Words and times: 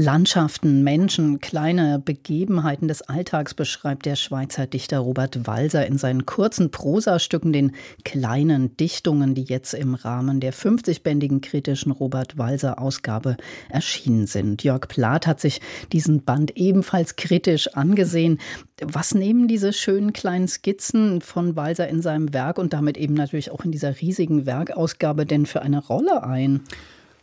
Landschaften, 0.00 0.84
Menschen, 0.84 1.40
kleine 1.40 1.98
Begebenheiten 1.98 2.86
des 2.86 3.02
Alltags 3.02 3.52
beschreibt 3.54 4.06
der 4.06 4.14
Schweizer 4.14 4.68
Dichter 4.68 5.00
Robert 5.00 5.48
Walser 5.48 5.88
in 5.88 5.98
seinen 5.98 6.24
kurzen 6.24 6.70
Prosastücken, 6.70 7.52
den 7.52 7.72
kleinen 8.04 8.76
Dichtungen, 8.76 9.34
die 9.34 9.42
jetzt 9.42 9.74
im 9.74 9.96
Rahmen 9.96 10.38
der 10.38 10.54
50-bändigen 10.54 11.40
kritischen 11.40 11.90
Robert 11.90 12.38
Walser 12.38 12.80
Ausgabe 12.80 13.36
erschienen 13.70 14.28
sind. 14.28 14.62
Jörg 14.62 14.86
Plath 14.86 15.26
hat 15.26 15.40
sich 15.40 15.60
diesen 15.90 16.22
Band 16.22 16.56
ebenfalls 16.56 17.16
kritisch 17.16 17.66
angesehen. 17.74 18.38
Was 18.80 19.16
nehmen 19.16 19.48
diese 19.48 19.72
schönen 19.72 20.12
kleinen 20.12 20.46
Skizzen 20.46 21.20
von 21.20 21.56
Walser 21.56 21.88
in 21.88 22.02
seinem 22.02 22.32
Werk 22.32 22.58
und 22.58 22.72
damit 22.72 22.96
eben 22.96 23.14
natürlich 23.14 23.50
auch 23.50 23.64
in 23.64 23.72
dieser 23.72 24.00
riesigen 24.00 24.46
Werkausgabe 24.46 25.26
denn 25.26 25.44
für 25.44 25.62
eine 25.62 25.84
Rolle 25.84 26.22
ein? 26.22 26.60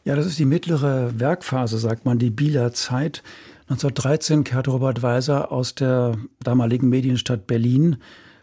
Ja, 0.08 0.16
das 0.16 0.28
ist 0.28 0.38
die 0.38 0.46
mittlere 0.46 1.20
Werkphase, 1.20 1.80
sagt 1.80 2.06
man, 2.06 2.20
die 2.20 2.30
Bieler 2.30 2.74
Zeit. 2.74 3.24
1913 3.70 4.44
kehrte 4.44 4.70
Robert 4.70 5.02
Weiser 5.02 5.52
aus 5.52 5.74
der 5.74 6.16
damaligen 6.44 6.90
Medienstadt 6.90 7.48
Berlin 7.48 7.98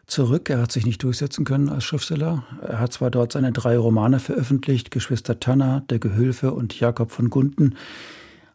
zurück. 0.09 0.51
Er 0.51 0.61
hat 0.61 0.73
sich 0.73 0.85
nicht 0.85 1.05
durchsetzen 1.05 1.45
können 1.45 1.69
als 1.69 1.85
Schriftsteller. 1.85 2.43
Er 2.66 2.80
hat 2.80 2.93
zwar 2.93 3.12
dort 3.12 3.30
seine 3.30 3.52
drei 3.52 3.79
Romane 3.79 4.19
veröffentlicht, 4.19 4.91
Geschwister 4.91 5.38
Tanner, 5.38 5.85
Der 5.88 6.01
Gehülfe 6.01 6.52
und 6.52 6.80
Jakob 6.80 7.12
von 7.12 7.30
Gunten, 7.30 7.77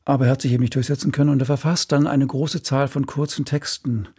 aber 0.04 0.26
er 0.26 0.32
hat 0.32 0.42
sich 0.42 0.52
eben 0.52 0.64
nicht 0.64 0.76
durchsetzen 0.76 1.14
können 1.14 1.30
und 1.30 1.42
er 1.42 1.46
verfasst 1.46 1.94
dann 1.94 2.08
eine 2.08 2.28
große 2.28 2.62
Zahl 2.62 2.90
von 2.90 3.06
kurzen 3.06 3.46
Texten 3.46 4.10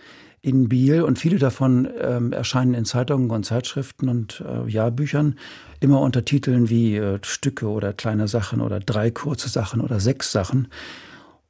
in 0.48 0.68
Biel 0.68 1.02
und 1.02 1.18
viele 1.18 1.38
davon 1.38 1.88
ähm, 2.00 2.32
erscheinen 2.32 2.74
in 2.74 2.84
Zeitungen 2.84 3.30
und 3.30 3.44
Zeitschriften 3.44 4.08
und 4.08 4.42
äh, 4.46 4.68
Jahrbüchern 4.68 5.36
immer 5.80 6.00
unter 6.00 6.24
Titeln 6.24 6.70
wie 6.70 6.96
äh, 6.96 7.18
Stücke 7.22 7.68
oder 7.68 7.92
kleine 7.92 8.28
Sachen 8.28 8.60
oder 8.60 8.80
drei 8.80 9.10
kurze 9.10 9.48
Sachen 9.48 9.80
oder 9.80 10.00
sechs 10.00 10.32
Sachen. 10.32 10.68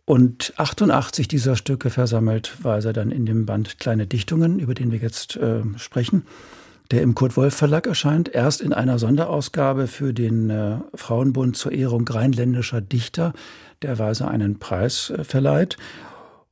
Und 0.04 0.54
88 0.56 1.28
dieser 1.28 1.54
Stücke 1.54 1.90
versammelt 1.90 2.64
war 2.64 2.82
er 2.82 2.92
dann 2.92 3.10
in 3.10 3.26
dem 3.26 3.46
Band 3.46 3.78
Kleine 3.78 4.06
Dichtungen, 4.06 4.58
über 4.58 4.74
den 4.74 4.90
wir 4.90 4.98
jetzt 4.98 5.36
äh, 5.36 5.60
sprechen, 5.76 6.24
der 6.90 7.02
im 7.02 7.14
Kurt 7.14 7.36
Wolf 7.36 7.54
Verlag 7.54 7.86
erscheint, 7.86 8.28
erst 8.34 8.62
in 8.62 8.72
einer 8.72 8.98
Sonderausgabe 8.98 9.86
für 9.86 10.14
den 10.14 10.48
äh, 10.48 10.78
Frauenbund 10.94 11.56
zur 11.56 11.72
Ehrung 11.72 12.08
rheinländischer 12.08 12.80
Dichter, 12.80 13.34
der 13.82 13.98
Weise 13.98 14.26
einen 14.26 14.58
Preis 14.58 15.10
äh, 15.10 15.24
verleiht 15.24 15.76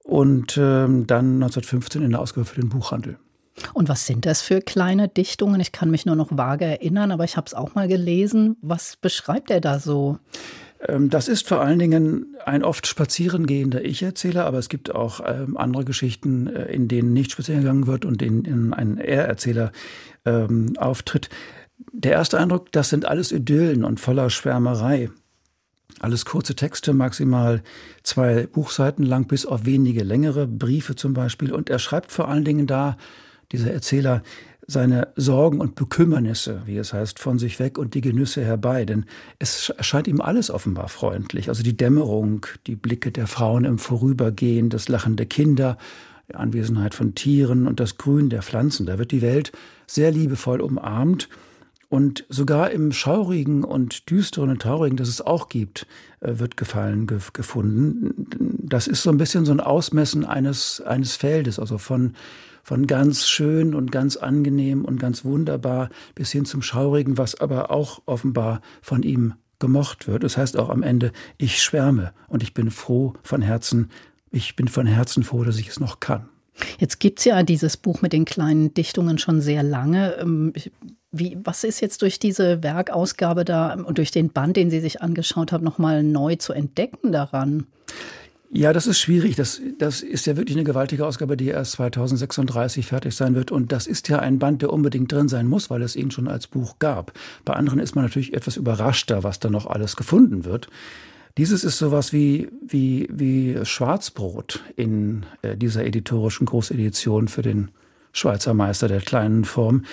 und 0.07 0.57
ähm, 0.57 1.07
dann 1.07 1.35
1915 1.35 2.03
in 2.03 2.13
der 2.13 2.21
Ausgabe 2.21 2.45
für 2.45 2.61
den 2.61 2.69
Buchhandel. 2.69 3.19
Und 3.73 3.89
was 3.89 4.07
sind 4.07 4.27
das 4.27 4.43
für 4.43 4.61
kleine 4.61 5.09
Dichtungen? 5.09 5.61
Ich 5.61 5.73
kann 5.73 5.91
mich 5.91 6.07
nur 6.07 6.17
noch 6.17 6.29
vage 6.31 6.67
erinnern, 6.67 7.11
aber 7.11 7.25
ich 7.25 7.37
habe 7.37 7.47
es 7.47 7.55
auch 7.55 7.75
mal 7.75 7.89
gelesen. 7.89 8.57
Was 8.61 8.97
beschreibt 8.97 9.51
er 9.51 9.61
da 9.61 9.79
so? 9.79 10.19
Ähm, 10.87 11.11
das 11.11 11.29
ist 11.29 11.49
vor 11.49 11.61
allen 11.61 11.79
Dingen 11.79 12.37
ein 12.45 12.63
oft 12.63 12.87
spazierengehender 12.87 13.85
Ich-Erzähler, 13.85 14.45
aber 14.45 14.59
es 14.59 14.69
gibt 14.69 14.95
auch 14.95 15.21
ähm, 15.27 15.57
andere 15.57 15.85
Geschichten, 15.85 16.49
äh, 16.49 16.67
in 16.67 16.87
denen 16.89 17.13
nicht 17.13 17.33
spazieren 17.33 17.63
gegangen 17.63 17.87
wird 17.87 18.05
und 18.05 18.23
in 18.23 18.43
denen 18.43 18.75
ein 18.75 18.99
Er-Erzähler 18.99 19.73
ähm, 20.25 20.75
auftritt. 20.79 21.31
Der 21.93 22.13
erste 22.13 22.39
Eindruck, 22.39 22.73
das 22.73 22.91
sind 22.91 23.07
alles 23.07 23.33
Idyllen 23.33 23.85
und 23.85 24.01
voller 24.01 24.29
Schwärmerei. 24.31 25.11
Alles 26.01 26.25
kurze 26.25 26.55
Texte, 26.55 26.93
maximal 26.93 27.63
zwei 28.03 28.47
Buchseiten 28.47 29.05
lang, 29.05 29.27
bis 29.27 29.47
auf 29.47 29.65
wenige 29.65 30.05
längere 30.05 30.47
Briefe 30.47 30.95
zum 30.95 31.15
Beispiel. 31.15 31.53
Und 31.53 31.71
er 31.71 31.79
schreibt 31.79 32.13
vor 32.13 32.29
allen 32.29 32.45
Dingen 32.45 32.67
da, 32.67 32.97
dieser 33.53 33.73
Erzähler, 33.73 34.23
seine 34.67 35.09
Sorgen 35.15 35.61
und 35.61 35.77
Bekümmernisse, 35.77 36.63
wie 36.67 36.77
es 36.77 36.93
heißt, 36.93 37.21
von 37.21 37.39
sich 37.39 37.61
weg 37.61 37.79
und 37.79 37.95
die 37.95 38.01
Genüsse 38.01 38.45
herbei. 38.45 38.85
Denn 38.85 39.05
es 39.39 39.71
erscheint 39.71 40.09
ihm 40.09 40.21
alles 40.21 40.51
offenbar 40.51 40.89
freundlich. 40.89 41.49
Also 41.49 41.63
die 41.63 41.77
Dämmerung, 41.77 42.47
die 42.67 42.77
Blicke 42.77 43.13
der 43.13 43.29
Frauen 43.29 43.65
im 43.65 43.79
Vorübergehen, 43.79 44.69
das 44.69 44.89
Lachen 44.89 45.17
der 45.17 45.27
Kinder, 45.27 45.79
die 46.29 46.35
Anwesenheit 46.35 46.95
von 46.95 47.15
Tieren 47.15 47.67
und 47.69 47.79
das 47.79 47.97
Grün 47.97 48.29
der 48.29 48.43
Pflanzen. 48.43 48.87
Da 48.87 48.99
wird 48.99 49.13
die 49.13 49.23
Welt 49.23 49.53
sehr 49.87 50.11
liebevoll 50.11 50.61
umarmt. 50.61 51.29
Und 51.89 52.25
sogar 52.29 52.73
im 52.73 52.93
Schaurigen 52.93 53.63
und 53.63 54.11
Düsteren 54.11 54.51
und 54.51 54.63
Traurigen, 54.63 54.97
das 54.97 55.09
es 55.09 55.21
auch 55.21 55.49
gibt, 55.49 55.87
äh, 56.21 56.39
wird 56.39 56.57
Gefallen 56.57 57.07
ge 57.07 57.19
gefunden. 57.33 58.27
Das 58.63 58.87
ist 58.89 59.03
so 59.03 59.11
ein 59.11 59.19
bisschen 59.19 59.45
so 59.45 59.53
ein 59.53 59.61
Ausmessen 59.61 60.25
eines, 60.25 60.81
eines 60.81 61.15
Feldes, 61.15 61.59
also 61.59 61.79
von, 61.79 62.15
von 62.65 62.87
ganz 62.89 63.29
schön 63.29 63.75
und 63.75 63.93
ganz 63.93 64.17
angenehm 64.17 64.85
und 64.85 64.99
ganz 64.99 65.25
wunderbar 65.25 65.91
bis 66.17 66.33
hin 66.33 66.45
zum 66.45 66.63
Schaurigen, 66.63 67.19
was 67.19 67.41
aber 67.41 67.71
auch 67.71 68.03
offenbar 68.07 68.61
von 68.83 69.05
ihm 69.05 69.35
gemocht 69.61 70.09
wird. 70.09 70.25
Das 70.25 70.37
heißt 70.37 70.59
auch 70.59 70.69
am 70.69 70.83
Ende, 70.83 71.13
ich 71.39 71.63
schwärme 71.63 72.13
und 72.29 72.43
ich 72.43 72.53
bin 72.53 72.71
froh 72.71 73.15
von 73.23 73.43
Herzen, 73.43 73.91
ich 74.31 74.57
bin 74.57 74.69
von 74.69 74.87
Herzen 74.87 75.23
froh, 75.23 75.45
dass 75.45 75.59
ich 75.59 75.69
es 75.69 75.81
noch 75.81 76.01
kann. 76.01 76.29
Jetzt 76.79 77.01
gibt 77.01 77.19
es 77.19 77.25
ja 77.25 77.43
dieses 77.43 77.77
Buch 77.77 78.03
mit 78.03 78.13
den 78.13 78.25
kleinen 78.25 78.73
Dichtungen 78.75 79.19
schon 79.19 79.41
sehr 79.41 79.63
lange. 79.63 80.15
Ähm, 80.15 80.53
wie, 81.19 81.39
was 81.43 81.65
ist 81.65 81.81
jetzt 81.81 82.03
durch 82.03 82.19
diese 82.19 82.63
Werkausgabe 82.63 83.45
da 83.45 83.75
und 83.75 83.99
durch 83.99 84.11
den 84.11 84.31
Band, 84.31 84.57
den 84.57 84.71
Sie 84.71 84.81
sich 84.81 85.03
angeschaut 85.03 85.53
haben, 85.53 85.65
nochmal 85.65 86.03
neu 86.03 86.37
zu 86.37 86.53
entdecken 86.53 87.13
daran? 87.13 87.67
Ja, 88.51 88.73
das 88.73 88.87
ist 88.87 89.01
schwierig. 89.01 89.37
Das, 89.37 89.61
das 89.79 90.03
ist 90.03 90.27
ja 90.27 90.37
wirklich 90.37 90.57
eine 90.57 90.65
gewaltige 90.65 91.05
Ausgabe, 91.05 91.37
die 91.37 91.49
erst 91.49 91.73
2036 91.73 92.87
fertig 92.87 93.15
sein 93.15 93.35
wird. 93.35 93.51
Und 93.51 93.73
das 93.73 93.87
ist 93.87 94.09
ja 94.09 94.21
ein 94.21 94.39
Band, 94.39 94.63
der 94.63 94.73
unbedingt 94.73 95.11
drin 95.11 95.29
sein 95.29 95.47
muss, 95.47 95.69
weil 95.69 95.83
es 95.83 95.97
ihn 95.97 96.11
schon 96.11 96.29
als 96.29 96.47
Buch 96.47 96.79
gab. 96.79 97.13
Bei 97.45 97.55
anderen 97.55 97.81
ist 97.81 97.97
man 97.97 98.05
natürlich 98.05 98.35
etwas 98.35 98.57
überraschter, 98.57 99.25
was 99.25 99.41
da 99.41 99.51
noch 99.51 99.67
alles 99.67 99.97
gefunden 99.97 100.45
wird. 100.45 100.69
Dieses 101.39 101.65
ist 101.65 101.79
sowas 101.79 102.13
wie, 102.13 102.49
wie, 102.67 103.09
wie 103.13 103.59
Schwarzbrot 103.63 104.63
in 104.77 105.27
äh, 105.43 105.57
dieser 105.57 105.85
editorischen 105.85 106.47
Großedition 106.47 107.29
für 107.29 107.43
den 107.43 107.71
Schweizer 108.13 108.55
Meister 108.55 108.89
der 108.89 109.03
kleinen 109.03 109.45
Form. 109.45 109.85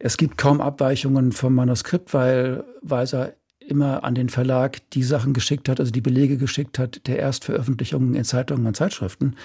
Es 0.00 0.16
gibt 0.16 0.38
kaum 0.38 0.60
Abweichungen 0.60 1.32
vom 1.32 1.54
Manuskript, 1.54 2.14
weil 2.14 2.64
Weiser 2.82 3.32
immer 3.68 4.04
an 4.04 4.14
den 4.14 4.28
Verlag 4.28 4.78
die 4.90 5.02
Sachen 5.02 5.34
geschickt 5.34 5.68
hat, 5.68 5.78
also 5.78 5.92
die 5.92 6.00
Belege 6.00 6.38
geschickt 6.38 6.78
hat 6.78 7.06
der 7.06 7.18
Erstveröffentlichungen 7.18 8.14
in 8.14 8.24
Zeitungen 8.24 8.66
und 8.66 8.76
Zeitschriften. 8.76 9.36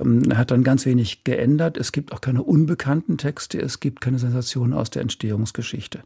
Ähm, 0.00 0.22
er 0.30 0.38
hat 0.38 0.50
dann 0.50 0.64
ganz 0.64 0.86
wenig 0.86 1.24
geändert. 1.24 1.76
Es 1.76 1.92
gibt 1.92 2.12
auch 2.12 2.20
keine 2.20 2.42
unbekannten 2.42 3.18
Texte, 3.18 3.60
es 3.60 3.80
gibt 3.80 4.00
keine 4.00 4.18
Sensationen 4.18 4.72
aus 4.72 4.90
der 4.90 5.02
Entstehungsgeschichte. 5.02 6.00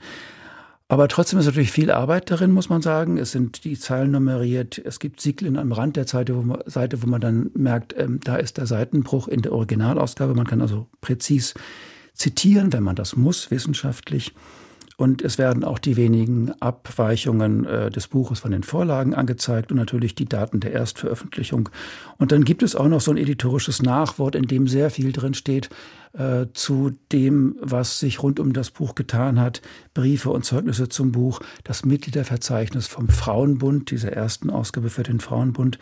Aber 0.89 1.09
trotzdem 1.09 1.39
ist 1.39 1.47
natürlich 1.47 1.71
viel 1.71 1.91
Arbeit 1.91 2.31
darin, 2.31 2.51
muss 2.51 2.69
man 2.69 2.83
sagen. 2.83 3.17
Es 3.17 3.33
sind 3.33 3.65
die 3.65 3.79
Zeilen 3.79 4.11
nummeriert. 4.11 4.77
Es 4.85 4.99
gibt 4.99 5.23
Siegel 5.23 5.57
am 5.57 5.73
Rand 5.73 5.97
der 5.97 6.07
Seite, 6.07 6.37
wo 6.37 6.43
man, 6.43 6.61
Seite, 6.67 7.03
wo 7.03 7.07
man 7.07 7.21
dann 7.21 7.51
merkt, 7.55 7.95
ähm, 7.97 8.21
da 8.23 8.37
ist 8.37 8.59
der 8.59 8.67
Seitenbruch 8.67 9.29
in 9.29 9.41
der 9.41 9.53
Originalausgabe. 9.53 10.35
Man 10.35 10.47
kann 10.47 10.61
also 10.61 10.89
präzis 11.01 11.55
zitieren, 12.15 12.73
wenn 12.73 12.83
man 12.83 12.97
das 12.97 13.17
muss, 13.17 13.51
wissenschaftlich. 13.51 14.35
Und 14.97 15.23
es 15.23 15.37
werden 15.37 15.65
auch 15.65 15.81
die 15.81 15.97
wenigen 15.97 16.53
Abweichungen 16.61 17.65
äh, 17.65 17.91
des 17.91 18.07
Buches 18.07 18.41
von 18.41 18.53
den 18.53 18.63
Vorlagen 18.63 19.15
angezeigt 19.15 19.73
und 19.73 19.79
natürlich 19.79 20.15
die 20.15 20.27
Daten 20.27 20.61
der 20.61 20.73
Erstveröffentlichung. 20.73 21.71
Und 22.19 22.31
dann 22.31 22.45
gibt 22.45 22.63
es 22.63 22.77
auch 22.77 22.87
noch 22.87 23.01
so 23.01 23.11
ein 23.11 23.17
editorisches 23.17 23.83
Nachwort, 23.83 24.37
in 24.37 24.45
dem 24.45 24.69
sehr 24.69 24.91
viel 24.91 25.11
drin 25.11 25.35
steht 25.35 25.71
äh, 26.13 26.47
zu 26.53 26.93
dem, 27.11 27.57
was 27.61 27.99
sich 27.99 28.23
rund 28.23 28.39
um 28.39 28.53
das 28.53 28.71
Buch 28.71 28.95
getan 28.95 29.41
hat. 29.41 29.63
Briefe 29.95 30.31
und 30.31 30.45
Zeugnisse 30.45 30.89
zum 30.89 31.11
Buch, 31.11 31.41
das 31.65 31.85
Mitgliederverzeichnis 31.85 32.87
vom 32.87 33.09
Frauenbund, 33.09 33.91
dieser 33.91 34.13
ersten 34.13 34.51
Ausgabe 34.51 34.91
für 34.91 35.03
den 35.03 35.21
Frauenbund. 35.21 35.79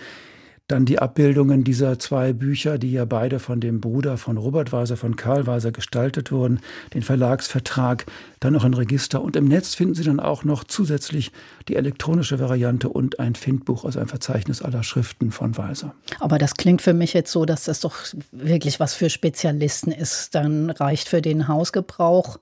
Dann 0.71 0.85
die 0.85 1.01
Abbildungen 1.01 1.65
dieser 1.65 1.99
zwei 1.99 2.33
Bücher, 2.33 2.79
die 2.79 2.93
ja 2.93 3.05
beide 3.05 3.41
von 3.41 3.59
dem 3.59 3.81
Bruder 3.81 4.17
von 4.17 4.37
Robert 4.37 4.71
Weiser, 4.71 4.97
von 4.97 5.17
Karl 5.17 5.49
Weiser 5.49 5.73
gestaltet 5.73 6.31
wurden, 6.31 6.61
den 6.95 7.03
Verlagsvertrag, 7.03 8.07
dann 8.39 8.53
noch 8.53 8.63
ein 8.63 8.75
Register 8.75 9.21
und 9.21 9.35
im 9.35 9.47
Netz 9.47 9.75
finden 9.75 9.95
Sie 9.95 10.05
dann 10.05 10.21
auch 10.21 10.45
noch 10.45 10.63
zusätzlich 10.63 11.33
die 11.67 11.75
elektronische 11.75 12.39
Variante 12.39 12.89
und 12.89 13.19
ein 13.19 13.35
Findbuch, 13.35 13.85
also 13.85 13.99
ein 13.99 14.07
Verzeichnis 14.07 14.63
aller 14.63 14.85
Schriften 14.85 15.33
von 15.33 15.59
Weiser. 15.59 15.93
Aber 16.21 16.39
das 16.39 16.55
klingt 16.55 16.83
für 16.83 16.95
mich 16.95 17.15
jetzt 17.15 17.33
so, 17.33 17.45
dass 17.47 17.65
das 17.65 17.81
doch 17.81 17.97
wirklich 18.31 18.79
was 18.79 18.95
für 18.95 19.11
Spezialisten 19.11 19.91
ist. 19.91 20.37
Dann 20.37 20.71
reicht 20.71 21.09
für 21.09 21.21
den 21.21 21.49
Hausgebrauch 21.49 22.39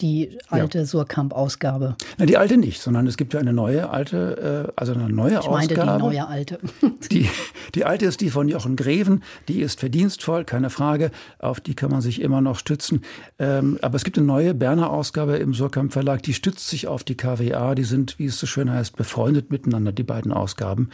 die 0.00 0.38
alte 0.48 0.78
ja. 0.78 0.84
Surkamp-Ausgabe. 0.84 1.96
Die 2.18 2.36
alte 2.36 2.56
nicht, 2.56 2.80
sondern 2.80 3.06
es 3.06 3.16
gibt 3.16 3.34
ja 3.34 3.40
eine 3.40 3.52
neue 3.52 3.90
alte, 3.90 4.68
äh, 4.68 4.72
also 4.76 4.92
eine 4.92 5.08
neue 5.08 5.40
ich 5.40 5.48
meinte 5.48 5.74
Ausgabe. 5.80 5.98
die 5.98 6.04
neue 6.04 6.26
alte. 6.26 6.58
die, 7.10 7.28
die 7.74 7.84
alte 7.84 8.06
ist 8.06 8.20
die 8.20 8.30
von 8.30 8.48
Jochen 8.48 8.76
Greven, 8.76 9.22
die 9.48 9.60
ist 9.60 9.80
verdienstvoll, 9.80 10.44
keine 10.44 10.70
Frage, 10.70 11.10
auf 11.38 11.60
die 11.60 11.74
kann 11.74 11.90
man 11.90 12.00
sich 12.00 12.20
immer 12.20 12.40
noch 12.40 12.58
stützen. 12.58 13.02
Ähm, 13.38 13.78
aber 13.82 13.96
es 13.96 14.04
gibt 14.04 14.18
eine 14.18 14.26
neue 14.26 14.54
Berner 14.54 14.90
Ausgabe 14.90 15.36
im 15.36 15.54
Surkamp 15.54 15.92
Verlag, 15.92 16.22
die 16.22 16.34
stützt 16.34 16.68
sich 16.68 16.86
auf 16.86 17.04
die 17.04 17.16
KWA, 17.16 17.74
die 17.74 17.84
sind, 17.84 18.18
wie 18.18 18.26
es 18.26 18.38
so 18.38 18.46
schön 18.46 18.70
heißt, 18.70 18.96
befreundet 18.96 19.50
miteinander, 19.50 19.92
die 19.92 20.02
beiden 20.02 20.32
Ausgaben. 20.32 20.90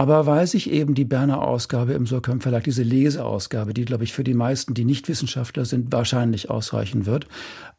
Aber 0.00 0.24
weil 0.24 0.46
sich 0.46 0.70
eben 0.70 0.94
die 0.94 1.04
Berner 1.04 1.42
Ausgabe 1.42 1.92
im 1.92 2.06
Surkamp 2.06 2.42
Verlag, 2.42 2.64
diese 2.64 2.82
Leseausgabe, 2.82 3.74
die, 3.74 3.84
glaube 3.84 4.02
ich, 4.02 4.14
für 4.14 4.24
die 4.24 4.32
meisten, 4.32 4.72
die 4.72 4.86
nicht 4.86 5.10
Wissenschaftler 5.10 5.66
sind, 5.66 5.92
wahrscheinlich 5.92 6.48
ausreichen 6.48 7.04
wird, 7.04 7.26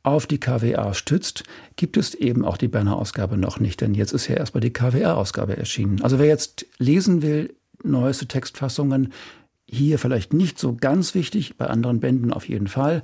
auf 0.04 0.28
die 0.28 0.40
KWA 0.40 0.94
stützt, 0.94 1.46
gibt 1.78 1.98
es 1.98 2.14
eben 2.14 2.46
auch 2.46 2.58
die 2.58 2.68
Berner 2.68 2.96
Ausgabe 2.96 3.38
noch 3.38 3.60
nicht. 3.60 3.82
Denn 3.82 3.96
jetzt 3.96 4.14
ist 4.14 4.28
ja 4.28 4.36
erstmal 4.36 4.62
die 4.62 4.72
KWA-Ausgabe 4.72 5.58
erschienen. 5.58 6.04
Also 6.04 6.20
wer 6.20 6.28
jetzt 6.28 6.68
lesen 6.78 7.24
will, 7.24 7.56
neueste 7.84 8.28
Textfassungen, 8.28 9.14
hier 9.66 9.98
vielleicht 9.98 10.32
nicht 10.32 10.60
so 10.60 10.76
ganz 10.76 11.16
wichtig, 11.16 11.58
bei 11.58 11.66
anderen 11.66 12.02
Bänden 12.02 12.32
auf 12.32 12.48
jeden 12.48 12.68
Fall 12.68 13.02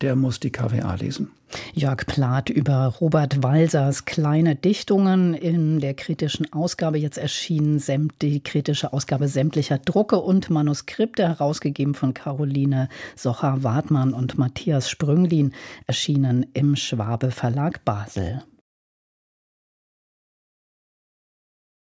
der 0.00 0.16
muss 0.16 0.40
die 0.40 0.50
KWA 0.50 0.94
lesen. 0.94 1.30
Jörg 1.72 2.06
Plath 2.06 2.50
über 2.50 2.94
Robert 3.00 3.42
Walsers 3.42 4.04
kleine 4.04 4.54
Dichtungen 4.54 5.34
in 5.34 5.80
der 5.80 5.94
kritischen 5.94 6.52
Ausgabe 6.52 6.98
jetzt 6.98 7.18
erschienen, 7.18 7.82
die 8.20 8.42
kritische 8.42 8.92
Ausgabe 8.92 9.28
sämtlicher 9.28 9.78
Drucke 9.78 10.18
und 10.18 10.50
Manuskripte, 10.50 11.26
herausgegeben 11.26 11.94
von 11.94 12.14
Caroline 12.14 12.88
Socher-Wartmann 13.16 14.12
und 14.12 14.38
Matthias 14.38 14.90
Sprünglin, 14.90 15.52
erschienen 15.86 16.46
im 16.52 16.76
Schwabe 16.76 17.30
Verlag 17.30 17.84
Basel. 17.84 18.42